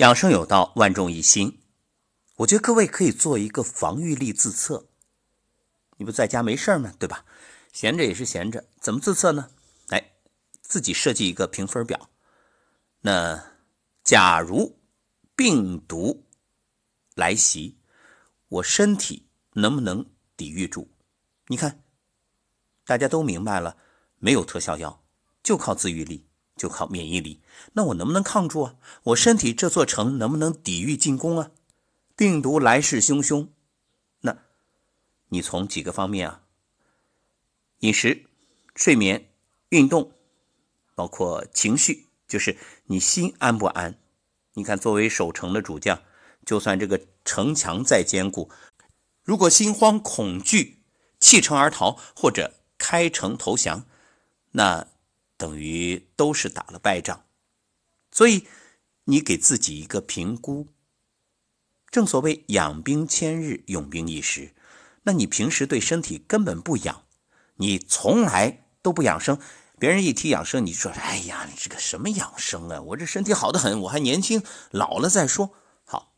[0.00, 1.60] 养生有道，万众一心。
[2.36, 4.88] 我觉得各位可以做一个防御力自测。
[5.98, 6.94] 你不在家没事吗？
[6.98, 7.26] 对吧？
[7.70, 9.50] 闲着也是闲着，怎么自测呢？
[9.90, 10.12] 哎，
[10.62, 12.08] 自己设计一个评分表。
[13.02, 13.52] 那
[14.02, 14.80] 假如
[15.36, 16.24] 病毒
[17.14, 17.78] 来袭，
[18.48, 20.88] 我身体能不能抵御住？
[21.48, 21.84] 你看，
[22.86, 23.76] 大家都明白了，
[24.16, 25.04] 没有特效药，
[25.42, 26.29] 就靠自愈力。
[26.60, 27.40] 就靠免疫力，
[27.72, 28.74] 那我能不能抗住啊？
[29.04, 31.52] 我身体这座城能不能抵御进攻啊？
[32.14, 33.48] 病毒来势汹汹，
[34.20, 34.36] 那，
[35.30, 36.42] 你从几个方面啊？
[37.78, 38.26] 饮食、
[38.74, 39.30] 睡眠、
[39.70, 40.12] 运动，
[40.94, 43.98] 包括情绪，就是你心安不安？
[44.52, 46.02] 你看，作为守城的主将，
[46.44, 48.50] 就算这个城墙再坚固，
[49.24, 50.82] 如果心慌恐惧、
[51.18, 53.86] 弃城而逃或者开城投降，
[54.50, 54.88] 那。
[55.40, 57.22] 等于都是打了败仗，
[58.12, 58.46] 所以
[59.04, 60.68] 你给自己一个评估。
[61.90, 64.54] 正所谓养兵千日，用兵一时。
[65.04, 67.06] 那你平时对身体根本不养，
[67.54, 69.40] 你从来都不养生。
[69.78, 72.82] 别人一提养生，你说：“哎呀，你这个什么养生啊？
[72.82, 75.54] 我这身体好的很，我还年轻，老了再说。”
[75.86, 76.12] 好，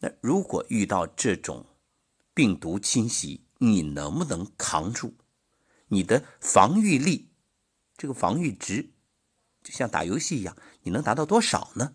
[0.00, 1.64] 那如果遇到这种
[2.34, 5.14] 病毒侵袭，你能不能扛住？
[5.88, 7.29] 你的防御力？
[8.00, 8.94] 这个防御值
[9.62, 11.92] 就像打游戏一样，你能达到多少呢？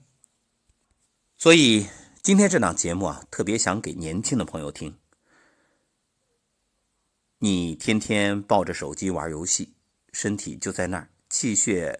[1.35, 1.87] 所以
[2.21, 4.99] 今天这档节目啊，特别想给年轻的朋友听。
[7.39, 9.73] 你天天抱着手机玩游戏，
[10.13, 11.99] 身体就在那儿，气血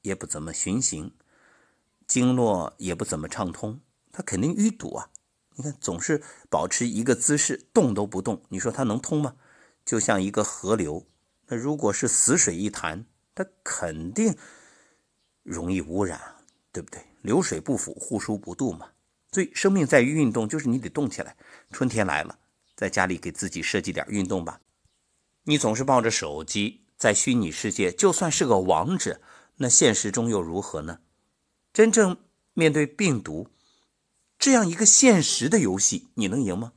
[0.00, 1.14] 也不怎么循行，
[2.08, 5.10] 经络也不怎么畅通，它肯定淤堵啊！
[5.54, 6.20] 你看，总是
[6.50, 9.36] 保持一个姿势，动都不动，你说它能通吗？
[9.84, 11.06] 就像一个河流，
[11.46, 13.06] 那如果是死水一潭。
[13.34, 14.36] 它肯定
[15.42, 16.20] 容易污染，
[16.72, 17.02] 对不对？
[17.22, 18.90] 流水不腐，户枢不蠹嘛。
[19.30, 21.36] 所以生命在于运动，就是你得动起来。
[21.70, 22.38] 春天来了，
[22.74, 24.60] 在家里给自己设计点运动吧。
[25.44, 29.20] 你总是抱着手机，在虚拟世界，就算是个王者，
[29.56, 31.00] 那现实中又如何呢？
[31.72, 32.18] 真正
[32.52, 33.48] 面对病毒
[34.38, 36.74] 这样一个现实的游戏，你能赢吗？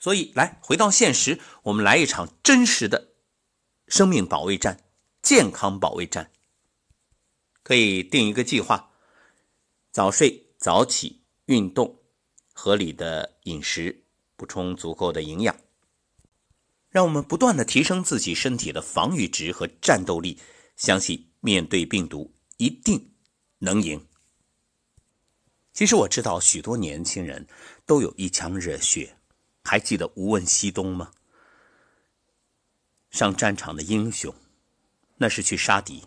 [0.00, 3.12] 所以，来回到现实，我们来一场真实的
[3.86, 4.80] 生命保卫战。
[5.24, 6.30] 健康保卫战，
[7.62, 8.90] 可以定一个计划：
[9.90, 11.98] 早睡早起，运动，
[12.52, 14.04] 合理的饮食，
[14.36, 15.56] 补充足够的营养，
[16.90, 20.38] 让我们不断的提升自己身体的防御值和战斗力。
[20.76, 23.14] 相信面对病毒一定
[23.60, 24.06] 能赢。
[25.72, 27.46] 其实我知道许多年轻人
[27.86, 29.16] 都有一腔热血，
[29.62, 31.12] 还记得无问西东吗？
[33.10, 34.34] 上战场的英雄。
[35.24, 36.04] 那是去杀敌。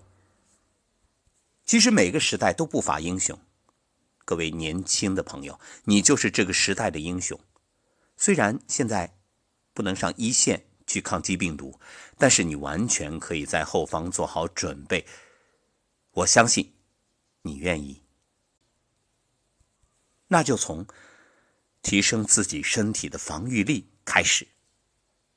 [1.65, 3.39] 其实每个时代都不乏英雄，
[4.25, 7.39] 各位年轻的朋友，你就是这个时代的英雄。
[8.15, 9.17] 虽然现在
[9.73, 11.79] 不能上一线去抗击病毒，
[12.19, 15.03] 但是你完全可以在后方做好准备。
[16.11, 16.75] 我相信
[17.41, 18.03] 你愿意，
[20.27, 20.85] 那就从
[21.81, 24.47] 提升自己身体的防御力开始。